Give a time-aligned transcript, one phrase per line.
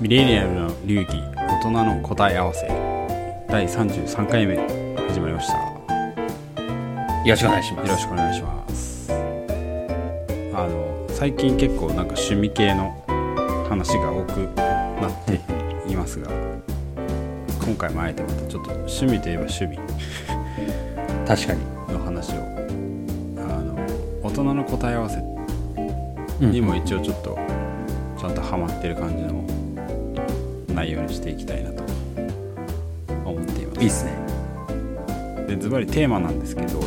[0.00, 2.68] ミレニアルの流儀大人の答え合わせ。
[3.48, 4.56] 第33回目
[5.08, 5.58] 始まりました。
[7.24, 7.90] よよろしくお願いします。
[7.90, 9.12] ろしくお願いします。
[10.54, 12.94] あの最近結構なんか趣味系の
[13.68, 14.36] 話が多く
[15.00, 15.40] なって
[15.90, 16.30] いますが
[17.64, 19.78] 今回もあえてまたちょっと趣味といえば趣味。
[21.26, 21.60] 確かに。
[21.92, 22.34] の話を。
[22.36, 22.38] あ
[23.64, 23.74] の
[24.22, 25.20] 大人の答え合わせ
[26.38, 27.36] にも一応ちょっと
[28.16, 29.57] ちゃんとハマってる感じの
[30.78, 31.82] 内容にしていきたいなと
[33.24, 33.80] 思っています。
[33.80, 34.12] いいっすね。
[35.48, 36.80] でズバリテーマなんですけど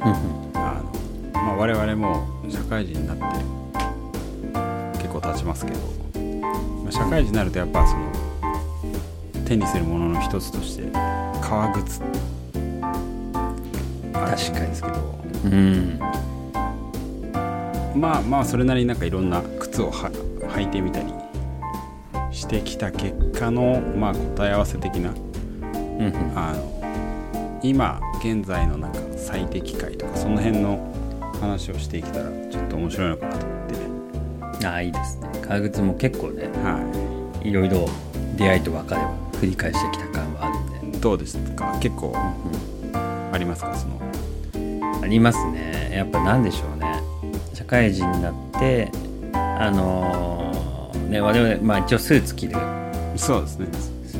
[0.00, 0.90] あの、
[1.34, 3.24] まあ、我々も社会人になって
[4.98, 5.78] 結構経ちますけど、
[6.84, 8.10] まあ、社会人になるとやっぱその
[9.44, 10.84] 手にするものの一つとして
[11.42, 12.00] 革靴。
[14.14, 14.94] あると思うんですけど。
[15.44, 15.98] うん。
[17.94, 20.10] まあまあそれなりになんかいろんな靴をは
[20.54, 21.23] 履いてみたり
[22.34, 30.92] してきた結果の、まあ、答え合わせ的なうんあの今現在のなんか最適解とかその辺の
[31.40, 34.66] 話をしていけたらちょっと面白いのかなと思って。
[34.66, 35.28] ああいいですね。
[35.42, 36.80] 革靴も結構ねは
[37.42, 37.52] い。
[37.52, 37.88] ろいろ
[38.36, 41.78] 出会いと別れを繰り返してきた感はあるんで、いどうですか？
[41.80, 43.74] 結構ありますか？
[43.74, 44.00] その。
[45.02, 45.92] ありますね。
[45.94, 47.02] やっぱなんでしょうね。
[47.52, 48.90] 社会人になって
[49.34, 50.43] あのー
[51.08, 52.56] ね我々まあ一応スーツ着る。
[53.16, 53.68] そうですね。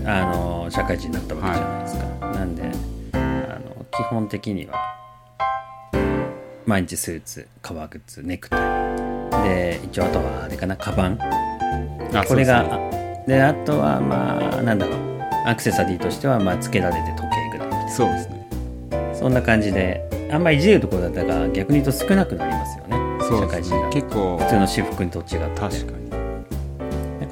[0.06, 2.62] あの社会人になったわけじゃないですか、なんで
[3.12, 3.18] あ
[3.58, 4.74] の基本的には
[6.66, 8.60] 毎日スーツ革靴ネクタイ。
[9.44, 11.18] で一応あとはあれかなカバン。
[12.14, 12.70] あこれがで
[13.24, 13.42] すね。
[13.42, 15.14] あとはまあなんだろう。
[15.46, 18.48] アクセサリーとしてはまあつけられて時計ぐらいそうですね。
[18.90, 22.98] なそんな感じであんまりいじれるところだったら逆に言うと少なくなりますよね。
[22.98, 23.24] ね。
[23.40, 25.38] 社会人が結構普通の私服と違って。
[25.60, 26.03] 確かに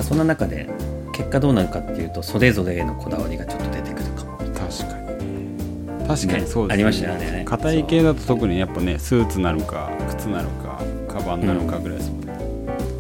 [0.03, 0.69] そんな中で
[1.13, 4.39] 結果どうなるかっていうとそれぞれへのこだわりがちょっと出てくるかも。
[4.39, 4.55] 確
[4.91, 6.07] かに。
[6.07, 6.67] 確かにそうですね。
[6.73, 7.45] ありましたよね。
[7.47, 12.35] 硬い系だと特にやっぱねスーツなのか靴なのかカバンなのかぐらいですもんね、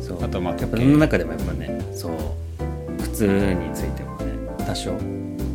[0.06, 0.22] そう。
[0.24, 2.12] あとまあやっぱその中でもやっぱねそう。
[3.02, 4.32] 靴についてもね
[4.66, 4.92] 多少、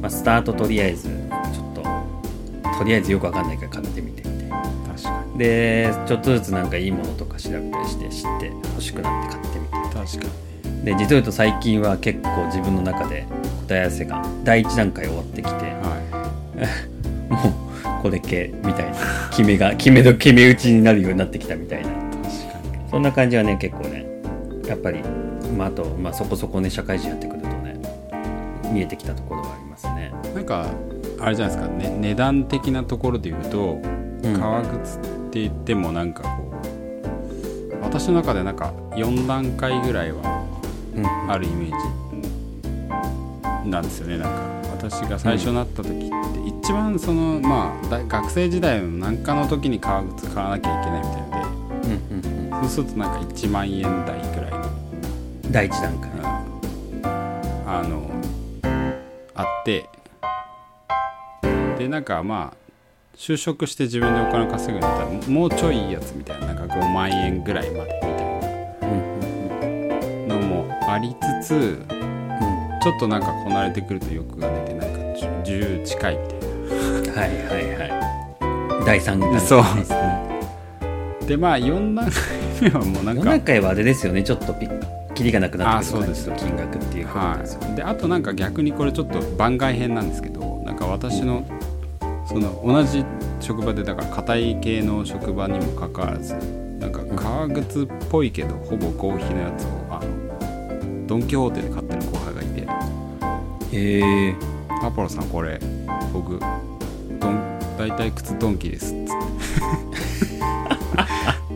[0.01, 4.61] まあ、スタートとりあえずちょっととりあえずよくわかんないから買ってみてみたいな。
[4.95, 5.39] 確かに。
[5.39, 9.71] でちょっとずつなんかいいものとか調べたりして知って欲しくなって買ってみて。
[9.93, 10.46] 確かに
[10.83, 13.25] で実を言うと最近は結構自分の中で
[13.67, 15.97] 答え合わせが第一段階終わってきては
[17.29, 18.97] もうこれ系みたいな
[19.29, 21.89] 決めが決めど決め打ちになるようになってきたみたいな。
[21.89, 22.29] い確か
[22.77, 22.89] に。
[22.89, 24.05] そんな感じはね結構ね
[24.67, 25.01] やっぱり、
[25.57, 27.75] まあ、あと、まあ、そこそこね社会人やってくるとね
[28.71, 30.13] 見えてきたところはありますね。
[30.33, 30.67] なんか
[31.19, 33.79] あれじゃないですか、ね、値段的なところで言うと
[34.23, 34.39] うん。
[34.39, 34.99] 革靴っ
[35.31, 40.36] て言ってもなんかこう私の中でなんか4段階ぐらいはうん
[41.27, 41.71] あるイメー
[43.63, 44.17] ジなんですよね。
[44.17, 46.07] なんか私が最初なった時って
[46.47, 54.61] 一番そのまあ大学生時代の何かの時に革靴買わなきゃいけないみたいなでそうするとなんか1万円台ぐらいの
[55.43, 56.09] うん第一段階
[57.65, 58.09] あの
[59.35, 59.89] あって。
[61.77, 62.57] でなんかまあ
[63.15, 68.01] 就職して自分でお金を稼ぐんだったらもうちょいいいやつみたいななんか5万円ぐらいまで。
[68.03, 68.16] み
[70.87, 71.85] ありつつ
[72.81, 74.99] ちょっとなんかこなれてくると欲が出てなんか
[75.43, 78.85] 10近いみたいうんはいはいはい。
[78.85, 79.97] 第三段階そうですね。
[81.21, 82.23] なでまあ4段階
[82.61, 84.23] 目はもうなん4か段階はあれですよね。
[84.23, 84.67] ちょっとピ
[85.17, 91.43] キリがなくなってくる感じと金額っていうことですよね、はい、であとなんか逆にこれちょっと番外編なんですけどなんか私の
[92.27, 93.03] その同じ
[93.39, 96.35] 職場でだから硬い系の職場にもかかわらず
[96.79, 99.76] なんか革靴っぽいけどほぼ合皮のやつを
[101.07, 102.67] ドン・キホーテで買ってる後輩がいて。
[103.77, 104.35] へえ
[104.83, 105.59] 「アポロさんこれ
[106.13, 106.39] 僕
[107.19, 109.15] ドン大体靴ドンキです」っつっ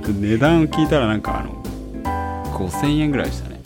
[0.01, 3.59] てで値段を聞いたらなんかあの5000円ぐらいでしたね。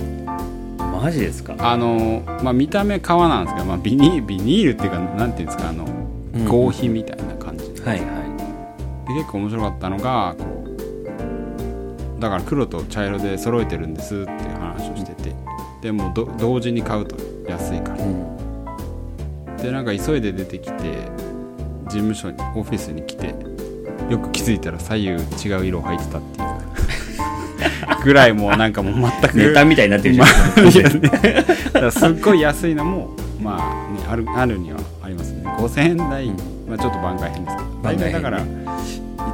[1.01, 1.55] マジですか？
[1.59, 5.85] あのまあ見た目革なんですけど、まあ、ビニビニールっていうかなんていうんですかあの
[6.33, 7.73] うん合皮みたいな感じ。
[7.73, 8.05] で,、はいは
[9.07, 10.45] で結構面白かったのがこ
[12.17, 14.29] うだから黒と茶色で揃えてるんですっていう
[14.59, 15.35] 話をしてて
[15.85, 17.15] でもど同時に買うと
[17.47, 17.97] 安いから。
[17.97, 20.81] い、うん、でなんか急いで出てきて
[21.83, 23.35] 事務所にオフィスに来て
[24.09, 26.45] よく気づいたら左右違う色を履いてたっていう。
[28.03, 29.37] ぐらいもうなんかもう全く。
[29.37, 30.25] ネタみたいになってるじゃ
[31.81, 35.43] まん、 すっごい安いのもまあ、ね、あるあるにはありますね。
[35.45, 36.35] 5000円台、うん。
[36.67, 37.69] まあ、ちょっと番外編ですけど。
[37.83, 38.43] 大体だから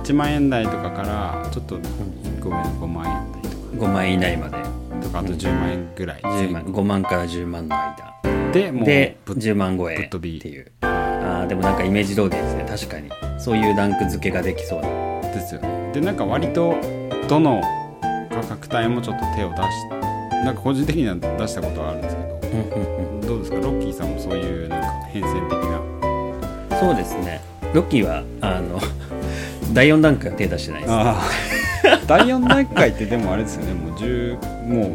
[0.04, 3.86] 1万円台とかからちょっと1個上の5万円台とか。
[3.86, 4.58] 5万円以内まで。
[4.58, 4.81] と
[5.12, 6.64] かあと10万円ぐらい、10万。
[6.64, 8.52] 5万から10万の間。
[8.52, 10.10] でもうでぶっ10万超え。
[10.12, 10.72] ぶっていう。
[10.82, 12.66] あーでもなんかイメージ通りですね。
[12.68, 13.10] 確かに。
[13.40, 15.22] そういうランク付けができそうな。
[15.34, 15.92] ですよね。
[15.94, 16.76] でなんか割と
[17.30, 17.62] どの
[18.30, 19.62] 価格帯もちょっと手を出し
[20.46, 22.32] なんか個人的には出したことはあるんですけど。
[23.28, 23.58] どうですか？
[23.58, 25.58] ロッキーさんもそういうなんか変遷的
[26.72, 26.78] な。
[26.80, 27.40] そうですね。
[27.74, 28.80] ロッキーはあの
[29.74, 30.92] 第4段階は手出してないです。
[30.94, 31.22] ああ
[32.08, 33.74] 第4段階ってでもあれですよね。
[33.74, 34.92] もう10もう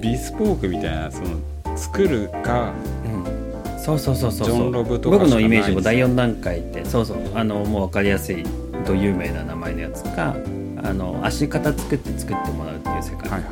[0.00, 2.72] ビスポークみたいなその作るか
[3.04, 3.44] うん。
[3.84, 8.42] そうそうそうそうジョンロブとか僕のイメージも第4段階ってそうそうあのもう分かりやすい
[8.86, 10.34] と有名な名前のやつか
[10.82, 13.42] あの足型作って作ってもらうっていう世界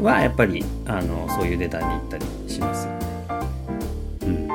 [0.00, 3.00] はやっぱりあのそういう値段に行ったりしますよね。
[4.22, 4.48] い、うん、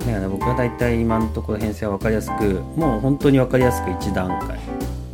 [0.00, 4.58] だから僕は大体今のところ編成は分かりやすくもう本当に分かりやすく1段階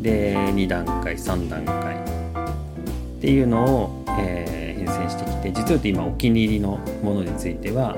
[0.06, 1.96] で2段階3段階。
[1.96, 7.96] っていうのを、えー編成してきて実を言うと今お気に入りのものについてははい。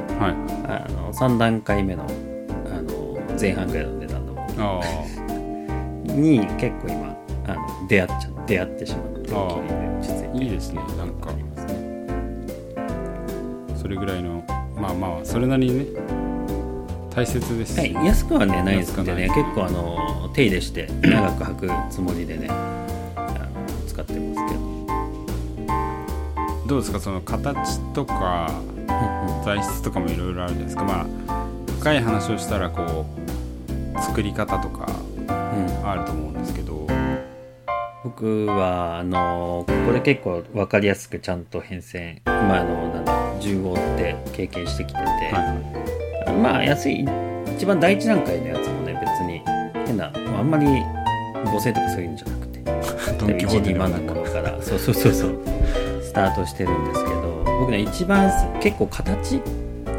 [0.66, 4.80] あの3段階目のあの前半ぐらいの値段のもあ
[6.06, 7.14] のに結構今
[7.46, 11.28] あの出会っちゃ出会ってしまってお気に入りで落ち着いていいですねなんか。
[13.76, 14.44] それぐらいの
[14.76, 16.27] まあまあそれなりにね
[17.18, 17.80] 大切です。
[17.80, 19.26] はい、安くはねないですんでね。
[19.30, 23.26] 結構あの手入れして長く履くつもりでねあの
[23.88, 24.60] 使ってますけど、
[26.68, 27.00] どうですか？
[27.00, 29.44] その形とかうんうん。
[29.44, 30.84] 材質とかもいろいろあるじゃないですか。
[30.84, 31.44] まあ
[31.80, 33.04] 深い話をしたらこ
[33.96, 35.36] う作り方とかうん。
[35.90, 36.86] あると思うんですけど。
[38.04, 45.77] 僕はあのこれ結構分かりやすくちゃんと変遷まああのなんだ10号って経験してきてて、はい
[46.38, 47.04] まあ安い
[47.56, 49.42] 一番第一段階のやつもね別に
[49.86, 50.66] 変なあんまり
[51.44, 52.58] 5000とかそういうんじゃなくて。
[53.18, 54.56] ドン・キホーテ12万のものから。
[54.62, 55.38] そうそうそうそう。
[56.02, 58.30] スタートしてるんですけど僕ね一番
[58.60, 59.40] 結構形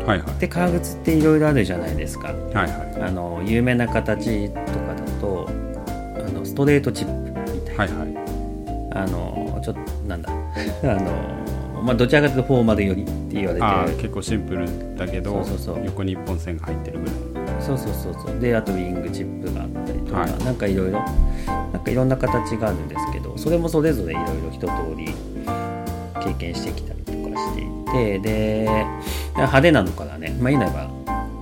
[0.06, 0.40] はいはい。
[0.40, 2.30] で革靴っていろいろあるじゃないですか。
[2.30, 2.70] はいはい。
[3.02, 4.62] あの有名な形とか
[4.96, 5.50] だと
[6.26, 8.20] あのストレートチップみたいな、はいはい。
[8.92, 10.30] あのちょっとなんだ。
[10.84, 11.12] あの
[11.84, 15.46] まあどちらかというとフォーマル寄りって言われて結構シンプルだけど
[15.86, 17.16] 横に一本線が入ってるぐらい
[17.62, 18.40] そうそうそうそう。
[18.40, 20.38] であとウィングチップがあったりとか、はい。
[20.44, 21.00] なんかいろいろ
[21.48, 24.68] なんかいろんな形があるんですけどそれもそれぞれいろいろ一通
[24.98, 25.14] り
[26.24, 28.86] 経験してきたりとかしていてで
[29.36, 30.38] 派手なのからね。
[30.40, 30.90] まあ言えば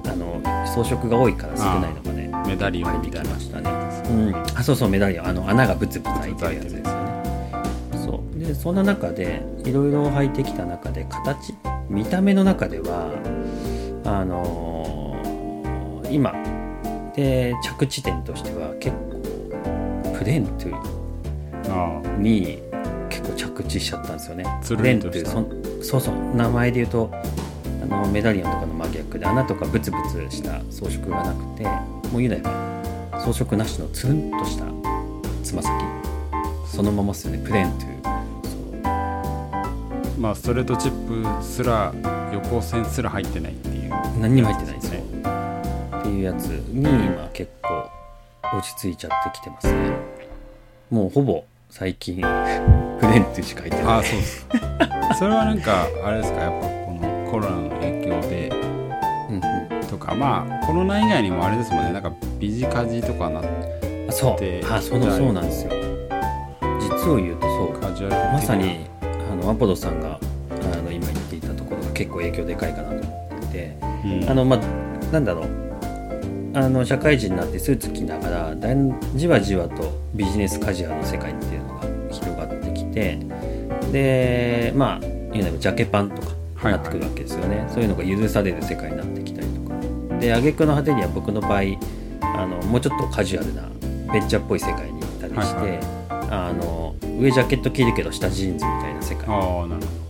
[0.06, 2.32] あの装飾が多いから少ないのがね。
[2.48, 3.30] メダリオンみたいな。
[3.30, 3.70] きましたね、
[4.10, 5.28] うん、あそうそうメダリオン。
[5.28, 7.07] あの穴がブツブツ開いてるやつですよね
[8.48, 11.54] でそんな中でいろいろ履いてきた中で形？
[11.90, 13.12] 見た目の中では
[14.06, 16.34] あのー今。
[17.16, 20.76] で着地点としては結構プレントゥ
[21.68, 22.60] あに
[23.10, 24.46] 結構着地しちゃったんですよね。
[24.66, 25.32] プレントりとした。
[25.32, 26.36] ゥそんそうそう。
[26.36, 27.12] 名前で言うと
[27.82, 32.52] あのメダリオンとかの真逆で穴とかブツブツした装飾がなくてもう言うなれば
[33.20, 34.66] 装飾なしのツンとした
[35.44, 35.74] つま先。
[36.68, 37.97] そのままですよねプレーントゥ
[40.18, 41.94] まあストレートチップすら
[42.34, 43.90] 横線すら入ってないっていう。
[44.20, 45.02] 何にも入ってないんですよ。
[45.02, 45.08] ね
[46.00, 47.90] っていうやつに今結構
[48.58, 49.92] 落ち着いちゃってきてますね。
[50.90, 53.94] もうほぼ最近 プレーントゥしか入ってない。
[53.94, 54.46] ああそうです。
[54.48, 56.42] かそれはなんかあれですか？
[56.42, 58.50] やっぱこのコロナの影響で
[59.30, 59.88] うんうん。
[59.88, 60.16] とか。
[60.16, 61.94] まあコロナ以外にもあれですもんね。
[61.94, 64.40] なんかビジカジとかなあそう。
[64.40, 65.00] であそう
[65.34, 65.72] なんですよ。
[66.80, 68.97] 実を言うとそうカジュアルまさにあ
[69.48, 74.30] のアポロさんがあの今言っていたところが結構影響でかいかなと思っていてうん。
[74.30, 75.68] あのまあなんだろう。
[76.54, 83.20] あの社会人になってスーツ着ながらだんじわじわとビジネスカジュアルの世界っていうのが広がってきて
[83.92, 86.80] でまあ言うなればジャケパンとかはいはい。
[86.80, 89.76] なってくるわけですよね、そういうのが許される世界になってきたりとか。
[90.20, 91.62] で挙句の果てには僕の場合
[92.22, 93.70] あのもうちょっとカジュアルな
[94.12, 95.80] ベンチャーっぽい世界に行ったりして、はいはい。
[96.32, 99.28] あの上ジャケット着るけど下ジーンズみたいな世界。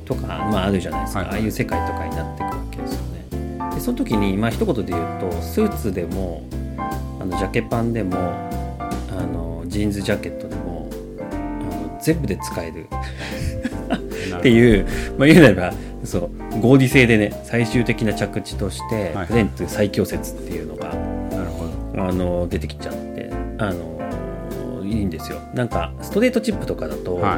[0.08, 1.40] とか、まあ、あるじゃないですか、はいはい。
[1.40, 3.76] ああいう世界とかになってくるわけですよね。
[3.76, 6.44] でその時に、まあ一言で言うとスーツでも
[7.20, 8.90] あのジャケパンでもあ
[9.34, 12.88] のジーンズジャケットでもあの全部で使える。
[14.38, 14.86] っていう、
[15.18, 15.74] まあ、言うなれば
[16.04, 16.30] そう
[16.62, 23.97] 合理性でね最終的な着地として、はレント最強説っていうのがあの出てきちゃってあの
[24.88, 25.40] いいんですよ。
[25.54, 27.38] なんかストレートチップとかだと、は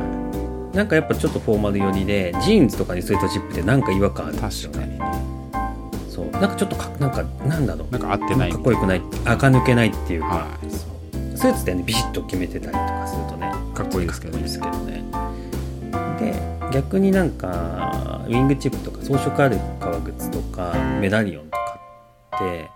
[0.73, 4.85] なんかやっぱちょっとフォーマル寄りでジーンズとかにストレートチップってなんか違和感あるいんですよね。
[4.85, 4.99] ね。
[6.09, 6.29] そう。
[6.31, 7.91] なんかちょっとかなんかなんだろう。
[7.91, 9.01] なんか合ってないかっこよくない。
[9.25, 14.43] 赤抜けないっていうか、はそうスーツでねビシッと決めてたりとかするとねかっこいいですけどね。
[14.43, 15.03] ですけどね。
[16.19, 16.33] で
[16.71, 21.79] 逆になんかウィングチップとか装飾ある革靴とかメダリオンとか
[22.35, 22.69] って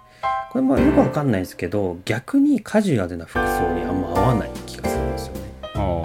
[0.53, 5.41] これもよくわかんないですけど逆にカジュアルな服装にあんま合わない気がするんですよね。
[5.73, 6.03] あ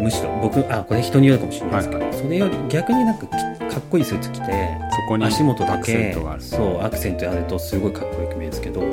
[0.00, 3.30] むしろ僕あこれ人によるかもしれないですけど、それより逆になんかき
[3.72, 6.42] かっこいいスーツ着てあそこに足元だアクセンけトがある。
[6.42, 8.90] そうアクセントやるとすごいかっこよく見えるんですけどなん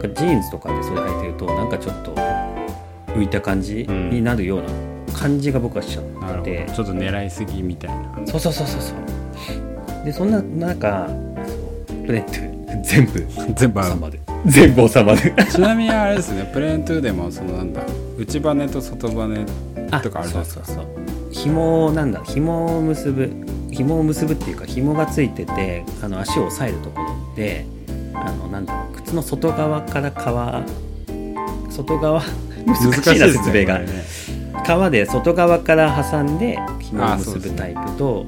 [0.00, 2.12] かジーンズとかでそれ履いてるとなんかちょっと
[3.12, 4.68] 浮いた感じうんになるような
[5.16, 6.64] 感じが僕はしちゃって。
[6.66, 8.12] ど、ちょっと狙いすぎみたいな。
[8.26, 10.04] そうそうそうそうそう。
[10.04, 13.26] でそんな中そうプレント全部。
[13.54, 17.82] 全部ある収まる全部収まるちなみにあれですねプレーントゥーでもそのなんだ
[18.18, 19.44] 内バネと外バネ
[20.02, 20.64] とかあるじゃないですか。
[20.64, 21.32] そうそうそう。
[21.32, 22.22] 紐をなんだ。
[22.24, 23.30] 紐を結ぶ
[23.70, 27.66] 紐を結ぶっていうか紐がついててあの足を押さえるところで
[28.14, 30.64] あのなんだろう靴の外側から革
[31.70, 32.22] 外側
[32.66, 34.04] 難しいな説明が、これね。
[34.66, 38.24] 革で外側から挟んで紐を結ぶタイプと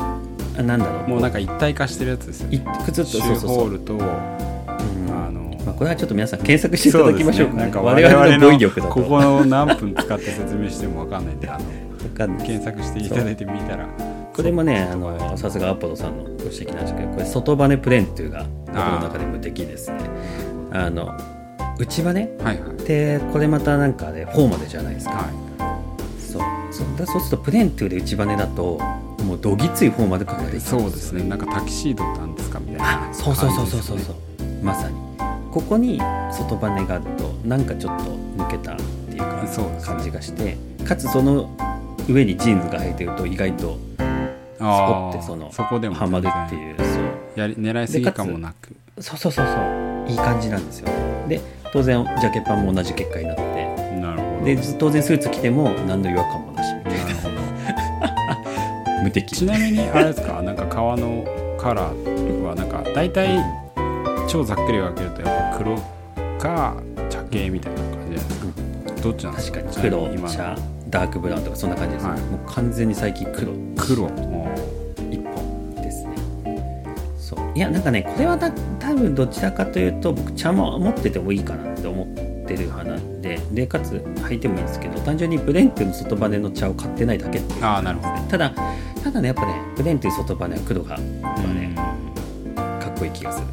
[0.58, 4.02] あなんだろうもうなんか一体化してるやつですよいね靴とシューホールとうん。
[4.02, 9.00] あのまあ、これはちょっと皆さん検索していただきましょうか,、なんか我我々々の語彙力だのと。
[9.00, 13.88] ここの何分使って説明してもわかんないんであの検索していただいてみたら。
[14.34, 19.98] これもねあのさすがアポロさんのご指摘なんですけどこれ外バネプレーンっていうが僕の中で無敵ですね。
[20.72, 21.12] あの
[21.78, 22.70] 内バネはいはい。
[22.70, 25.28] ってこれまたなんかねフォーマルじゃないですか、は
[26.18, 26.42] そう。
[26.72, 26.86] そう。
[26.96, 28.80] だそうするとプレーントゥーで内バネだと
[29.28, 31.22] もうどぎついフォーマル感ができるいそうですね。
[31.22, 34.16] なんかタキシードなんですかみたいなあそうそうそうそうそうそう。
[34.62, 34.96] まさに。
[35.52, 36.00] ここに
[36.32, 38.04] 外バネがあるとなんかちょっと
[38.42, 38.82] 抜けたって
[39.12, 39.44] いうか
[39.82, 41.50] 感じがしてかつその
[42.08, 46.86] 上にジーンズが履いてると意外とスポッてそのそこでもはまるっていうそう。
[47.36, 48.74] やり狙いすぎ感もなく。
[49.00, 50.10] そうそうそうそう。
[50.10, 50.88] いい感じなんですよ。
[51.28, 51.40] で
[51.72, 53.42] 当然ジャケパンも同じ結果になって。
[54.00, 54.44] なるほど。
[54.46, 56.47] で当然スーツ着ても何の違和感も
[59.08, 59.34] 無敵。
[59.34, 60.42] ちなみにあれですか？
[60.42, 61.24] なんか革の
[61.58, 63.38] カラーはなんか大体
[64.28, 65.76] 超ざっくり分けるとやっぱ黒
[66.38, 66.76] か
[67.08, 68.46] 茶系みたいな感じですか？
[69.02, 69.60] どっちなんですか？
[69.62, 70.28] 確かに黒今の。
[70.28, 70.56] 茶
[70.90, 72.04] ダークブラウンとかそんな感じです。
[72.04, 72.20] ね、はい。
[72.20, 73.52] もう完全に最近黒。
[73.76, 74.06] 黒。
[75.10, 76.14] 一本ですね。
[77.18, 77.52] そう。
[77.54, 82.06] いやなんかねこれはだ多分どちらかというと僕茶も持っててもいいかなって思っ
[82.46, 88.22] てる派なんででかつ履いてもいいんですけど単純にブレントゥの外バネの茶を買ってないだけっていあなるほど。
[88.24, 88.54] ただ
[89.02, 91.74] ただねやっぱねブレントゥ外バネは黒がねん。
[91.74, 93.46] かっこいい気がする。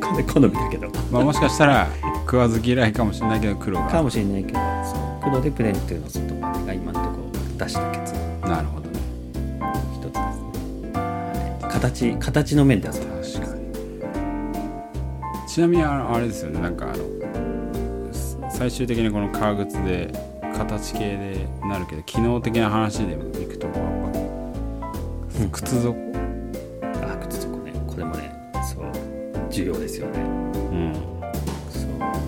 [0.00, 0.88] これ好みだけど。
[1.10, 1.88] まあもしかしたら
[2.24, 3.86] 食わず嫌いかもしれないけど黒が。
[3.86, 7.16] かもしれないけどそう黒でブレントゥの外バネが今のとこ
[7.58, 8.50] ろ出した結論。
[8.50, 8.88] なるほど。
[8.88, 8.98] ね
[9.94, 13.04] 一つですね、はい、形形の面ではそう。
[13.04, 13.66] 確かに。
[15.46, 16.60] ちなみにあれですよね。
[16.60, 20.12] なんかあのす最終的にこの革靴で
[20.56, 23.80] 形系でなるけど機能的な話でもいくとやっぱ
[25.40, 25.50] うん。
[25.50, 25.96] 靴底。
[27.02, 27.72] あ靴底ね。
[27.86, 28.32] これもね
[28.74, 28.86] そう。
[29.50, 30.20] 重要ですよね。
[30.20, 30.22] う
[30.74, 30.94] ん。
[31.70, 31.80] そ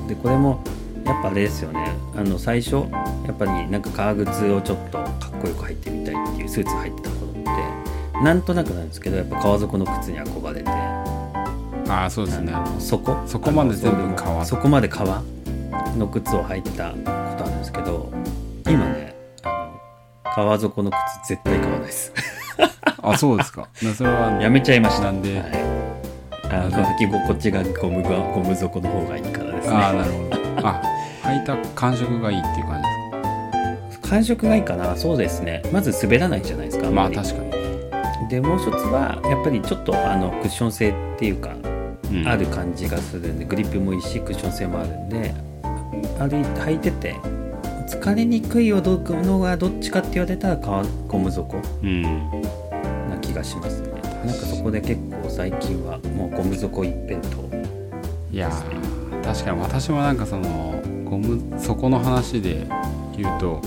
[0.07, 0.09] う。
[0.09, 0.63] でこれも
[1.05, 1.93] やっぱあれですよね。
[2.17, 10.71] あの最初やっぱりなんか革靴をちょっとかっこよく履いてみたいっていうスーツ履いてた頃ってなんとなくなんですけどやっぱ革底の靴に憧れて。
[11.91, 12.53] ああそうですね。
[12.53, 13.17] あの底？
[13.27, 14.45] そこまで全部革？
[14.45, 15.23] そこまで革
[15.97, 18.13] の靴を履いてたことあるんですけど
[18.67, 19.71] 今ねあ
[20.27, 20.91] の革底の
[21.23, 22.13] 靴絶対買わないです
[23.03, 23.69] あそうですか。
[23.83, 25.05] なそれはやめちゃいました。
[25.05, 25.39] なんで。
[25.39, 25.49] はい、
[26.51, 29.75] あの履き心地がゴムがゴム底の方がいいからですね。
[29.75, 30.69] ああなるほど。
[30.69, 30.83] あ
[31.23, 34.97] 履いた感触がいいっていう感じです感触がいいかな。
[34.97, 35.63] そうですね。
[35.73, 37.35] まず滑らないじゃないですかかまあ確か
[38.23, 41.51] に、でもう一つはやっぱりちょっとあのクッション性っていうか、
[42.11, 42.27] うん。
[42.27, 45.35] ある感じがするんでグリップもいいしクッション性もあるんで
[46.19, 47.17] 歩いて履いてて
[47.87, 51.61] 疲れにくいのがどっちかって言われたら革ゴム底。
[51.83, 52.58] うん
[53.39, 53.91] がしますね。
[54.25, 57.37] なんかそこで結構最近はもうゴム底一辺倒。
[58.31, 62.67] いやー確かに私もなんかそのゴム底の話で
[63.17, 63.63] 言うと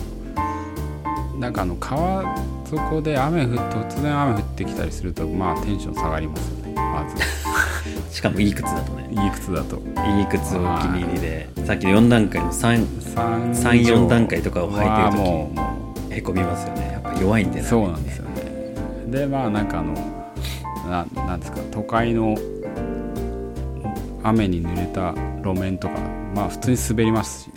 [1.40, 2.36] なんかあの川
[2.66, 6.74] 底で雨降って突然雨降ってきたりするとまあテンション下がりますよね。
[6.76, 7.16] まず。
[8.12, 9.10] しかもいい靴だとね。
[9.12, 9.78] いい靴だと。
[9.78, 11.50] いい靴をお気に入りで。
[11.66, 16.92] さっきの4段階の3 34段階とかを履いてる時もうもへこみますよね。
[16.94, 18.31] やっぱ弱いんでうそうなんですよね
[19.12, 19.94] でまあなんかあの
[20.90, 22.36] ななんですか都会の
[24.24, 25.14] 雨に濡れた
[25.44, 26.00] 路面とか
[26.34, 27.48] まあ普通に滑りますし。
[27.48, 27.54] ね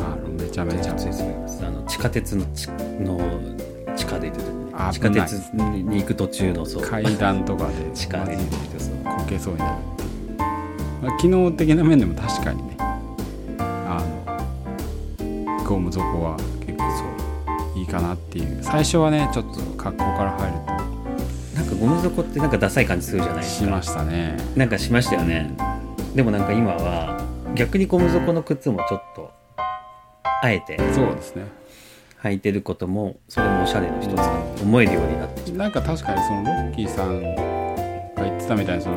[0.00, 0.64] あのめちゃ。
[0.64, 2.68] めちゃあの地下鉄のち
[3.00, 3.20] の
[3.96, 4.30] 地下で
[4.90, 6.82] 地下鉄に行く途中のそう。
[6.82, 8.40] 階段とかで 地下でこ
[9.28, 9.72] けそうになる。
[11.02, 14.02] まあ、機能的な面でも確かにねあ
[15.20, 17.04] のゴム底は結構そ
[17.76, 18.58] ういいかなっていう。
[18.62, 20.63] 最初はねちょっと格好から入る
[21.84, 23.66] ゴム底ってなんかダサい感じするじゃないですか。
[23.66, 24.38] としましたね。
[24.56, 25.54] なんかしましたよね。
[26.14, 27.20] でもなんか今は
[27.54, 29.30] 逆にゴム底の靴もちょっと
[30.42, 31.44] あえてそうですね。
[32.22, 34.24] 履いてることもそれもおしゃれの一つだ
[34.56, 38.96] と思えるようになってきなんか確かにそのロッキーさんが言ってたみたいにその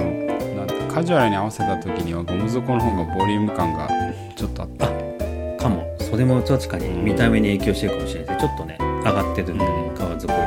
[0.56, 3.90] なんてカジュアルに合わせた時にはゴム底の方がボリューム感が
[4.38, 4.88] ちょっとあった。
[4.88, 5.94] たかも。
[6.00, 8.36] それも確かに見た目に影響してるかもしれない。
[8.38, 10.47] ですちょっとね上がってるんでね革底よ確かに。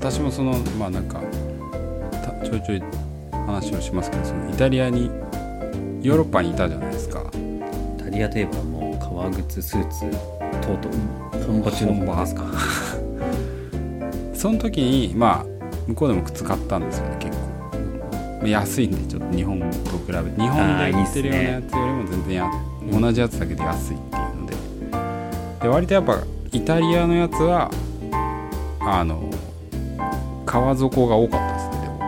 [0.00, 1.20] 私もそのまあなんか
[2.24, 2.82] たちょいちょい
[3.32, 5.10] 話をしますけどそのイタリアに
[6.02, 7.22] ヨーロッパにいたじゃないですか。
[7.34, 10.00] りタリアといえばもう革靴スーツ
[10.66, 10.92] とうとう
[11.46, 12.44] 本場中の本場ですか？
[14.34, 15.46] その時にまあ
[15.86, 17.42] 向こうでも靴買ったんですよね結構。
[18.40, 19.72] まあ安いんでちょっと日本と比
[20.08, 20.40] べて。
[20.40, 22.50] 日本で売ってるようなやつよりも全然や
[23.00, 24.54] 同じやつだけど安いっていうので。
[25.62, 26.16] で割とやっぱ
[26.52, 27.70] イタリアのやつは
[28.80, 29.20] あの
[30.50, 31.98] 革底が多かったですねでも。
[32.02, 32.06] あ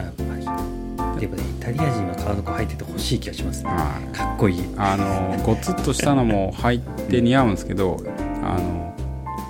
[0.00, 3.68] やっぱねイタリア人は革底履いててほしい気がしますね。
[3.68, 4.16] はい。
[4.16, 4.64] かっこいい。
[4.78, 6.80] あのゴツッとしたのも入っ
[7.10, 7.98] て似合うんですけど
[8.42, 8.96] あの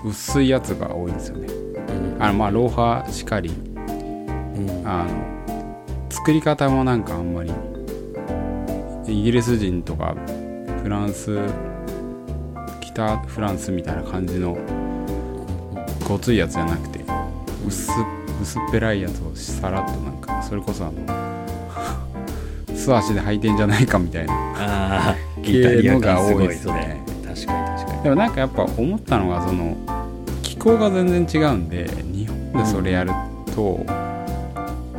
[0.04, 1.47] 薄いやつが多いんですよね。
[2.18, 4.83] あのまあローファーしかりうん。
[4.85, 5.37] あの
[6.11, 7.52] 作り方もなんかあんまり
[9.06, 10.16] イギリス人とか
[10.83, 11.38] フランス
[12.80, 14.59] 北フランスみたいな感じの
[16.09, 17.04] ごついやつじゃなくて
[17.64, 17.92] 薄
[18.40, 21.47] 薄っぺらいやつをさらっとなんかそれこそあの
[22.76, 25.16] 素足で履いてんじゃないかみたいな。
[25.43, 27.02] 系のが多いですね。
[27.25, 28.02] 確かに確かに。
[28.02, 29.76] でもなんかやっぱ思ったのがその
[30.43, 33.12] 気候が全然違うんで日本でそれやる
[33.55, 33.85] と、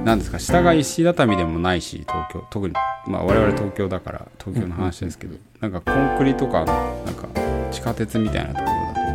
[0.03, 2.74] なんですか下が石畳でもないし東京特に
[3.08, 7.27] まあ我々東京だから東京の話ですけど、なんかコンクリとかなんか
[7.72, 8.67] 地下鉄みたいなところ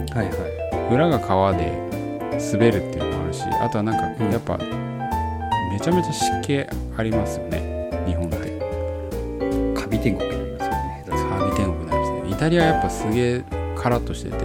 [0.06, 0.88] だはいはい。
[0.88, 1.72] と裏が川で
[2.52, 4.30] 滑るっていうるしあとはなんかうん。
[4.30, 6.58] やっぱめちゃめちゃ湿気
[6.96, 7.90] ありますよね。
[8.06, 8.36] 日本って。
[9.74, 11.04] カビ天国になりますよね。
[11.06, 12.30] 下手するサービ天国になりますね。
[12.30, 13.44] イタリアやっぱすげえ
[13.76, 14.44] カラッとしてて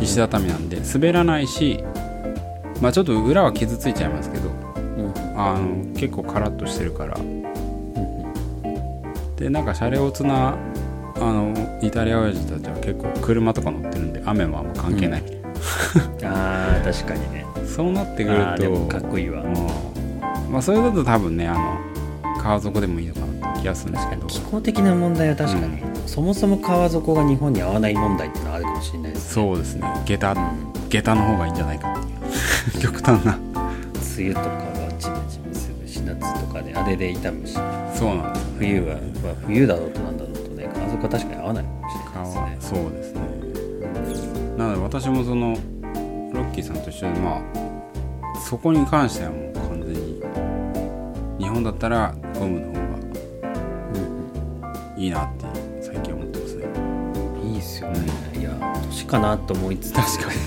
[0.00, 1.84] 石畳なんで滑らないし
[2.80, 5.14] まあちょっと裏は傷ついちゃいますけどとうん。
[5.36, 7.16] あの結構カラッとしてるから。
[7.18, 7.36] うん
[9.36, 10.56] でなんかシャレオツな
[11.16, 15.35] あのイタリア親父たちは結構車とか乗ってるんで雨もあんま関係ないみたい
[16.24, 17.46] あー確かにね。
[17.54, 19.42] な、そうなってくるとあーでもかっこいいわ。
[19.42, 20.52] うん。
[20.52, 21.78] まあそれだと多分ねあの
[22.42, 24.26] 川底でもいいのかなって気がするんですけど。
[24.26, 25.68] 気候的な問題は確かに、う
[26.06, 29.32] そもそも革底が日本に合わない問題っていうのはあるかもしれないですね。
[29.44, 29.82] そうですね。
[30.04, 30.38] 下駄うん。
[30.88, 31.92] 下駄の方がいいんじゃないか。
[31.92, 33.38] っていう極端な。
[34.18, 42.80] 梅雨とかはジメジメするし夏とかであれで痛むしそうなんです冬は、まあ、冬だろうとなんだろうとね革底は確かに合わないかもしれ顔ないですね。
[42.80, 43.15] そうですね
[44.56, 45.54] なので私もその
[46.32, 47.42] ロッキーさんと一緒でまあ
[48.40, 50.22] そこに関してはもう完全に
[51.38, 52.80] 日本だったらゴムの方が
[54.96, 55.44] いいなって
[55.82, 56.64] 最近思ってますね。
[57.44, 58.00] いいっすよね、
[58.38, 58.50] いや
[58.86, 59.94] 年かなと思いつつ。
[59.94, 60.38] 確かに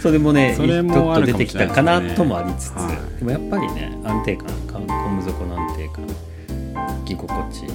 [0.00, 3.18] それもねそれもちょっと出てきたかなともありつつ、はい。
[3.18, 6.06] でもやっぱりね安定感かゴム底の安定感
[7.04, 7.66] 着心地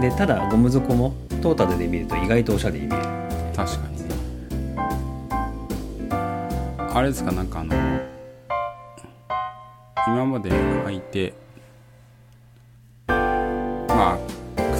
[0.00, 3.04] でただゴム底もトータルで見ると意外とおしゃれに見える
[3.54, 3.91] 確かに
[6.94, 7.74] あれですかなんかあの
[10.06, 11.32] 今まで履いて
[13.06, 14.18] まあ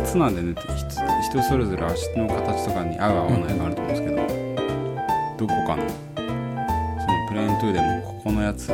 [0.05, 4.17] 靴なんでねひ人それぞれ足の形とかに合う合わないがあると思うんですけど、
[5.39, 8.71] どこかのそのプレーントゥーでもここのやつ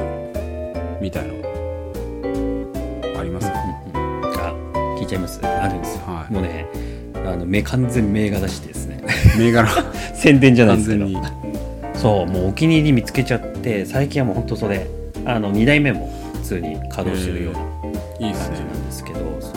[1.01, 1.35] みたいの
[3.21, 3.55] ありますか、
[4.49, 4.53] あ
[4.99, 5.41] 聞いちゃいます？
[5.47, 6.33] あるんですよ、はい。
[6.33, 6.67] もうね
[7.15, 9.05] あの目完全銘柄してですね。
[9.39, 9.69] 銘柄。
[10.15, 11.05] 宣伝じゃないですけど。
[11.05, 11.48] 完全に
[12.01, 14.87] そうもうお気に入り見つけちゃって最近はもうほんとそれ
[15.25, 19.53] あの2代目も普通に稼働してるような感じなんですけどそう。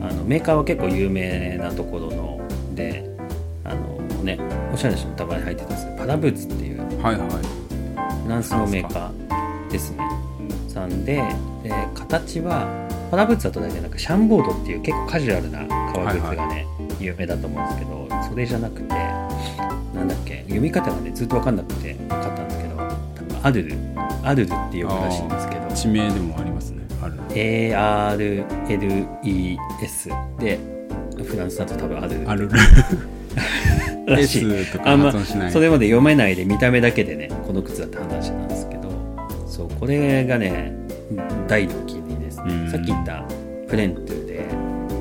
[0.00, 2.40] あのメーカーは結構有名なところの
[2.74, 3.04] で
[3.64, 4.38] あのね
[4.72, 7.28] おしゃれな人もたまに入ってたんですけどパラブーツっていうはいはい。
[8.24, 9.98] フランスのメーカーですね。
[10.68, 11.22] さんで
[11.62, 12.66] で形は
[13.10, 16.66] パラブーツだと大体なんかシャンボードっていう結構カジュアルな革靴がね、
[17.00, 18.94] 有名だと思うんですけどそれじゃなくて
[20.06, 20.42] なんだっけ？
[20.44, 22.96] 読み方がねずっと分かんなくて分かったんですけど多分
[23.42, 23.74] アルル
[24.22, 25.64] アルルって呼ぶらしいんですけど。
[25.74, 28.38] 地名でもありますねある ARLES
[30.38, 30.58] で
[31.24, 32.20] フランスだと多分アル。
[32.22, 32.48] ルある
[34.06, 34.52] らしい。
[34.52, 38.82] S とかあんまそれまで読めないで見た目だけでねこの靴だって判断してたんですけど
[39.46, 40.72] そうこれがね
[41.48, 42.64] 大のお気に入りですうん。
[42.66, 43.24] ねさっき言った
[43.68, 44.46] プレントゥで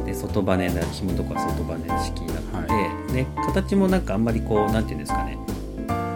[0.05, 2.73] で外バネな紐とか外バネ式になってて、
[3.13, 5.38] で形もなんかあんまりこうなんていうんですかね。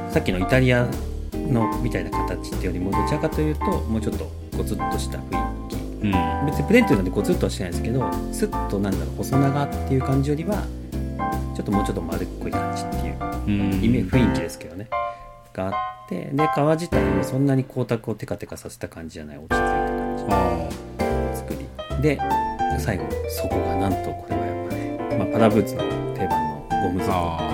[0.10, 0.88] さっきのイタリア
[1.34, 5.76] のみたいな形ってよりもどちらかというともうちょっとゴツッとした雰囲気。
[5.76, 6.46] うん。
[6.48, 10.66] 別にプレーンというのでゴツッとはしてないですけどスッとなんだろう細長っていう感じよりは
[11.56, 13.84] ちょっともうちょっと丸っこい感じっていううん。
[13.84, 14.88] イメージ雰囲気ですけどね。
[15.54, 15.74] があっ
[16.10, 21.36] てで皮自体もそんなに光沢をテカテカさせた感じじゃない落ち着いた感じのあ。
[21.36, 22.02] 作り。
[22.02, 22.20] で
[22.80, 26.07] 最後底がなんとこれはやっぱね、まあ、パラブーツの
[26.84, 27.52] ゴム底あ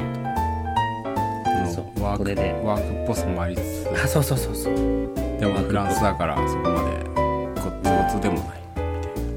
[1.46, 3.90] あそワークこれでワークっぽさもありつつ。
[4.04, 4.76] あそうそうそうそう。
[5.40, 8.62] でもフランスだからそこまでゴツゴツでもない。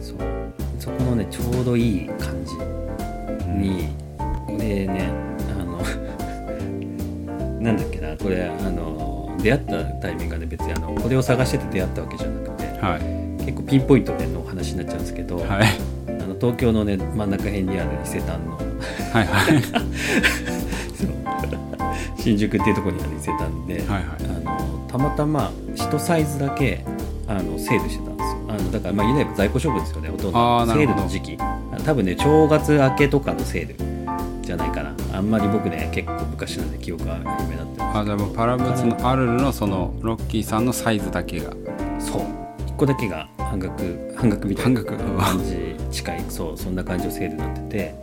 [0.00, 0.18] そう。
[0.78, 2.54] そこのねちょうどいい感じ
[3.46, 5.10] に、これね
[5.50, 5.78] あの
[7.60, 13.44] なんだっけなこれあの出会ったタイミングがね別にあのこれを探してて出会ったわけじゃなくてはい。
[13.44, 15.95] 結構ピンポイントでのお話になっちゃうんですけど、はい
[16.40, 18.56] 東京のね真ん中辺にある伊勢丹の。
[18.56, 18.62] は
[19.22, 19.62] いはい。
[22.18, 24.04] 新宿っていうところにある伊勢丹で、はいはい。
[24.46, 26.84] あのたまたま1サイズだけ
[27.28, 28.36] あのセールしてたんですよ。
[28.48, 30.32] あのだからまあ言えば在庫処分ですよねほとんど。
[30.32, 31.38] セあールの時期。
[31.84, 33.76] 多分ね正月明けとかのセール
[34.42, 34.92] じゃないかな。
[35.12, 41.50] あんまり僕ね結構昔なんで記憶が曖昧になってあじゃあもうパラブーツのアルルのそのロッキーさんのサイズだけが。
[41.98, 42.22] そう。
[42.68, 46.24] 1個だけが半額半額みたいな感じ近い。
[46.28, 47.94] そうそんな感じのセールになってて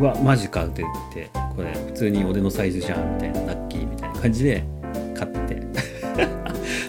[0.00, 4.64] うわマジかって言ってこれ普通に俺のサイズじゃんみたいなラッキーみたいな感じで
[5.14, 5.62] 買って。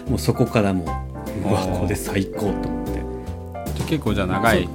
[0.08, 0.84] もうそこからも
[1.44, 3.84] ううわこれ最高と思って。
[3.86, 4.68] 結構じゃあ長い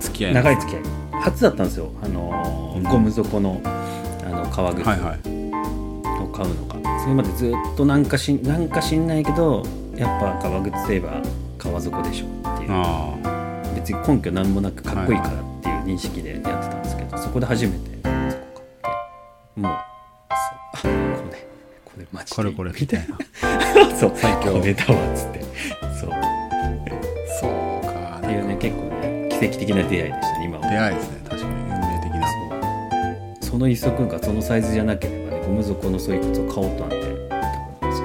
[0.00, 0.82] 付き合い長い付き合い。
[1.22, 1.90] 初だったんですよ。
[2.02, 2.82] あのーうん。
[2.82, 5.18] ゴム底のあの革靴はいはい。
[6.22, 9.62] を買うのが、それまでずっとなんかしなんか知んないけど
[9.96, 11.22] やっぱ革靴といえば
[11.62, 12.70] 革底でしょっていう。
[12.70, 13.14] あ
[13.76, 18.96] 別に根拠なんもなくかっこいいからっていう認識でやってたんですけど、そこで初めてそこ買っ
[19.54, 19.72] てもう
[20.82, 21.46] そうあこれ
[21.84, 23.16] これマジであこれこれみたいな。
[23.96, 25.40] そう最強これだわっつって。
[26.00, 26.10] そう。
[27.40, 28.18] そうか。
[28.18, 30.68] っていうね結構ね奇跡的な出会いでしたね今は。
[30.68, 31.20] 出会いですね。
[31.28, 31.54] 確かに。
[31.54, 32.26] 運命的な。
[33.40, 36.96] その一足がそのサイズじゃなければねゴム底のそういう靴を買おうとなんて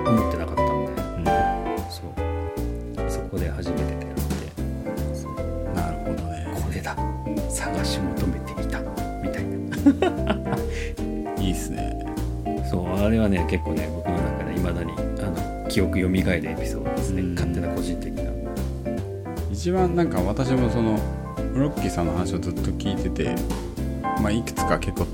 [0.10, 0.37] 思って
[7.74, 8.80] 探し求めていた
[9.22, 10.58] みたいな。
[11.44, 12.06] いいっすね。
[12.70, 14.96] そうあれはね結構ね僕の中でいまだにあ
[15.64, 17.22] の記憶蘇るエピソードですね。
[17.22, 17.36] うん。
[17.36, 18.32] 勝手な個人的な。
[19.52, 20.98] 一番なんか私もその
[21.56, 23.36] ロッキーさんの話をずっと聞いてて、
[24.22, 25.08] まあ、いくつか結構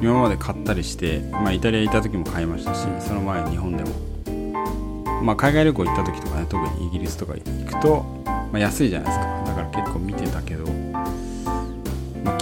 [0.00, 9.36] 今まで買ったりして、まあ、イタリア行った時も買いましたしその前日本でも、まあ、海外旅行行った時とかね特にイギリスとか行くと、まあ、安いじゃないですか。
[9.46, 10.65] だから結構見てたけど、まあ、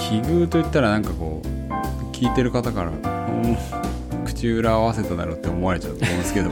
[0.08, 3.56] 奇遇といったらなんかこう聞いてる方から、うん
[4.24, 6.50] 口裏合わせただろうって思われちゃうと思うんですけど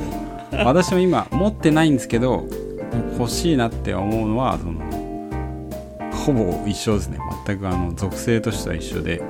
[0.64, 2.44] 私も今持ってないんですけど
[3.18, 4.74] 欲しいなって思うのはその
[6.12, 7.18] ほぼ一緒ですね。
[7.46, 9.22] 全くあの属性としては一緒で、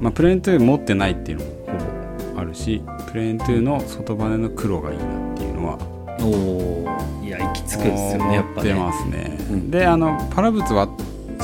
[0.00, 5.78] まあ、プレーントゥー持ってないっていうのもほぼあるしプレーントゥーの外バネの黒がいいなっていうのは
[6.20, 8.72] おおいや行き着くんですよねやっぱね。
[8.74, 10.88] 思ってますね、うんであのパラブツは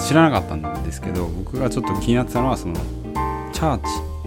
[0.07, 2.75] 知らなかったんですけど僕がちょっと気になってたのはその
[3.53, 3.79] チャー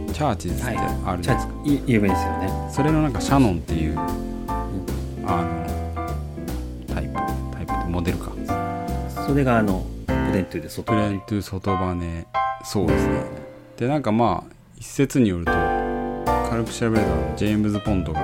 [0.08, 2.70] チチャーチズってあるじチャゃないですか、ーチ有名ですよね。
[2.70, 5.46] それのなんかシャノンっていうあ
[6.86, 7.14] のタイプ
[7.54, 8.34] タイプでモデルか。
[9.26, 10.84] それがあのプレントゥで外。
[10.84, 12.28] プレ側ーントゥ外バネ
[12.66, 13.24] そうですね。
[13.78, 15.52] でなんかまあ一説によると
[16.50, 18.20] 軽く調べるとジェームズ・ポンドが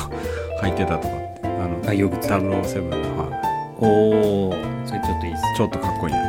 [0.62, 4.52] 履いてたとかってあの愛用靴007の、はおお
[4.86, 6.25] それちょっといいっすい、ちょっとかっこいい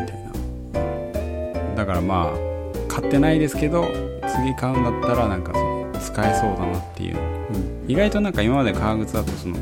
[1.98, 3.86] からまあ買ってないですけど
[4.28, 7.16] 次買うんだったらなんかその使えそうだなっていう。
[7.16, 7.24] のう
[7.88, 7.92] ん。
[7.92, 9.58] 意外となんか今まで革靴だとその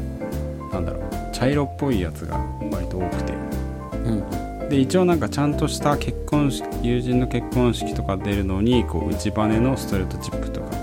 [0.71, 2.37] なんだろう茶色っぽいやつが
[2.71, 3.33] 割と多くて。
[3.33, 4.69] うん。
[4.69, 10.73] で一応なんかちゃんとした結婚式友人の結婚式とか出るのにこう内バネのストレートチップとかは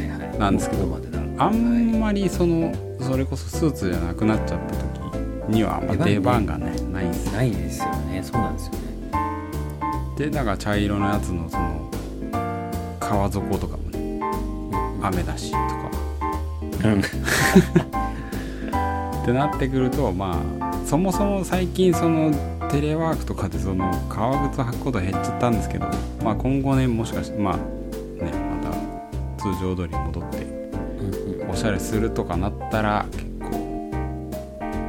[0.00, 0.38] いはい。
[0.38, 1.44] なんですけどここまでだ。
[1.44, 4.86] あんまりそのそれこそスーツじゃなくなっちゃった時
[5.48, 8.22] にはあんま出出番番がねないないですよね。
[8.22, 8.85] そうなんですよね
[10.16, 11.90] でだから茶色のやつのその
[12.98, 14.20] 革底とかもね
[15.02, 15.90] 雨だしとか。
[16.84, 17.02] うん。
[19.22, 22.30] ってなってくるとまあそもそも最近その
[22.70, 25.86] テレワークとかでその革靴履くこと減っちゃったんですけど、
[26.24, 28.30] まあ、今後ねもしかしてまあね
[28.62, 30.46] また通常通り戻って
[31.48, 33.90] おしゃれするとかなったら結構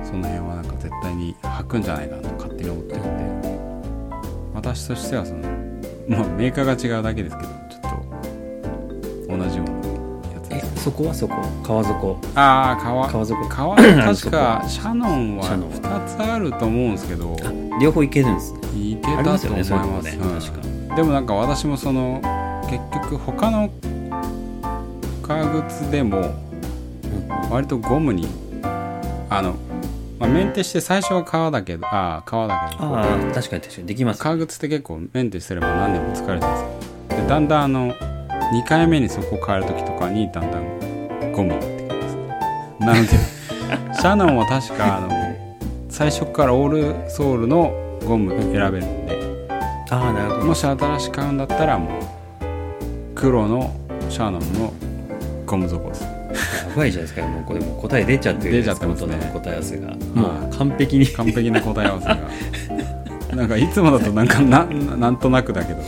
[0.04, 3.37] その辺はなんか絶対に履くんじゃないかなと勝手に思ってるんで
[4.76, 5.40] 私としてはその
[6.08, 7.82] まあメーカーが違うだけですけどちょっ
[9.28, 9.78] と同じような
[10.34, 10.52] やつ。
[10.52, 11.36] えですそこはそこ？
[11.64, 13.48] 川底ああ川川底？
[13.50, 13.76] 川？
[13.76, 15.72] 確かシャノンはシャノン。
[15.72, 17.52] 2つあると思うんですけどあ
[17.82, 18.60] 両方行けるんですね。
[18.76, 20.18] いけたと思いねそういうとこね。
[20.18, 20.56] ますうん。
[20.56, 22.22] 確かでもなんか私もその
[22.70, 23.70] 結局他の
[25.24, 27.50] 革靴でもうん。
[27.50, 28.28] 割とゴムに
[29.30, 29.67] あの、ま
[30.28, 37.16] あ、メンテして最初は革だけどああ革だけどああ確かに確かにできます革靴って結構メンテすれば何年も使えるじゃないです。
[37.16, 37.94] かでだんだんあの
[38.54, 42.18] 2回目にそこを変える時とかにだんだんゴムになってきます。
[42.80, 43.08] なので
[43.94, 45.10] シャノンは確かあの
[45.90, 47.74] 最初からオールソールの
[48.06, 49.18] ゴム選べるんで
[49.90, 50.46] ああなるほど。
[50.46, 52.04] もし新しく買うんだったらもう
[53.16, 53.74] 黒の
[54.10, 54.74] シャノンの
[55.46, 56.17] ゴム底です
[56.78, 59.16] やばいじゃないですかもうこれもう答え出ちゃってる出ちゃってますね。
[59.16, 59.92] 大人の答え合わせが。
[59.94, 63.36] いもう完璧に 完璧な答え合わせが。
[63.36, 65.80] なんかいつもだとなんか ななんとなくだけど。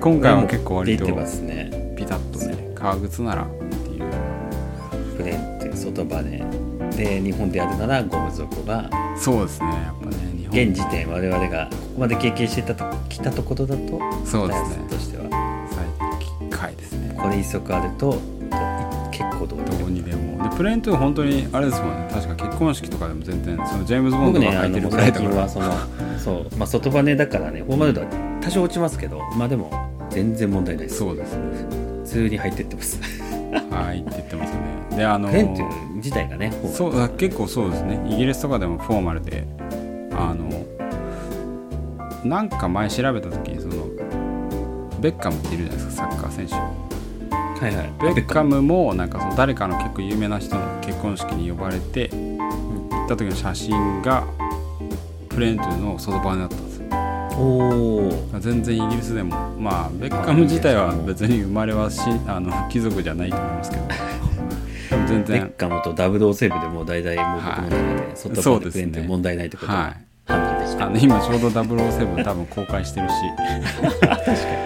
[0.00, 1.92] 今回は結構割と出てますね。
[1.94, 3.46] ピタッとね革靴ならっ
[3.84, 4.04] ていう。
[5.18, 6.42] プレーンって外バネ
[6.96, 10.68] で日本でやるならゴム底がそうですねやっぱね日本。
[10.68, 14.76] 現時点我々がここまで経験してたときたところだとそうですね。
[14.88, 15.24] としては。
[15.70, 15.84] 最
[16.40, 17.14] 近回ですね。
[17.14, 18.37] これ一足あると
[19.38, 20.42] 結構どどこにでも。
[20.42, 22.08] でプレーントゥ本当にあれですもんね。
[22.12, 25.30] 確か結婚式とかでも全然そのジェームズ・ボンド僕ねあが履いてるぐらいだから。
[25.30, 25.72] 近はその
[26.18, 28.06] そう、まあ、外バネだからねフォーマル度は
[28.42, 29.70] 多少落ちますけどまあでも
[30.10, 30.98] 全然問題ないです。
[30.98, 31.42] そうですね。
[32.04, 33.00] 普通に入ってってます。
[33.70, 34.96] はいって言ってますね。
[34.96, 38.04] であのプレーンっていう自体がねそうあ結構そうですね。
[38.08, 39.46] イギリスとかでもフォーマルで
[40.12, 40.48] あの
[42.24, 43.86] なんか前調べた時にその
[45.00, 46.87] ベッカムっているじゃないですかサッカー選手
[47.60, 48.14] はいはい。
[48.14, 54.24] ベッカムもなんかその誰かの結構有名な人の結婚式に呼ばれて行った時の写真が
[55.28, 56.86] プレーントゥの外バネだったんですよ。
[57.36, 63.82] おお全然イギリスでもまあベッカム自体は別に生まれはしあの貴族じゃないと思いますけど。
[64.90, 67.76] でも全ベ然ッカムと007でもう大体もう僕の中で
[68.14, 69.96] 外バネプレーンって問題ないってことははい。
[70.26, 73.14] 判断できた、あの今ちょうど007多分公開してるし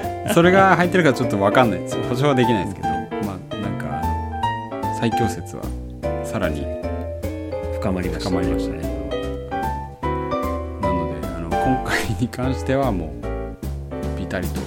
[0.35, 1.96] それが入ってるかちょっと分かんないです。
[1.96, 4.00] よ保証はできないですけどまあなんか
[4.98, 5.62] 最強説は
[6.24, 6.64] さらに
[7.74, 8.82] 深まりました深まりましたね。
[10.80, 14.61] なのであの今回に関してはもうぴたりと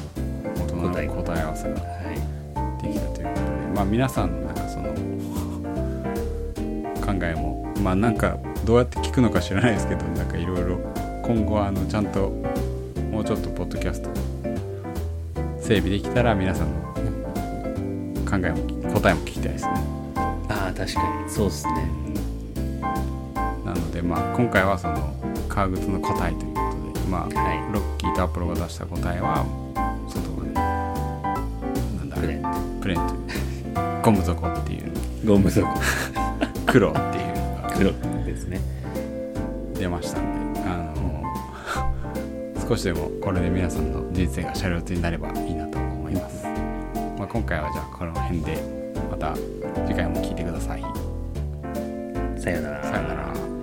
[0.61, 2.83] 大人の答え合わせがはい。
[2.83, 4.93] できたということでまあ皆さんのなんかその
[7.05, 10.77] 考えもまあなんかどうやって聞くのか知らないですけどなんかいろいろ
[11.23, 12.29] 今後はあのちゃんと
[13.11, 14.09] もうちょっとポッドキャスト
[15.65, 16.93] 整備できたら皆さんの
[18.29, 19.71] 考えも答えも聞きたいですね。
[20.15, 21.27] ああ確かに。
[21.27, 21.89] そうですね。
[23.65, 25.15] なのでまあ今回はその
[25.49, 26.59] 革靴の答えというこ
[26.93, 27.73] とでまあはい。
[27.73, 29.43] ロッキーとアポロが出した答えは
[30.07, 30.53] 外がね
[31.97, 34.91] なんだプレーンプレーンというゴム底っていう。
[35.25, 35.67] ゴム底。
[36.67, 37.91] 黒っていうのが黒
[38.23, 38.61] ですね。
[39.79, 40.29] 出ましたんで。
[40.29, 40.34] あの
[42.67, 46.45] 少しでもこれで皆さんの人生が車両になればいいなと思います、
[47.17, 48.59] まあ、今回はじゃあこの辺で
[49.11, 49.35] また
[49.85, 50.81] 次回も聞いてください。
[52.41, 52.83] さよなら。
[52.83, 53.54] さよなら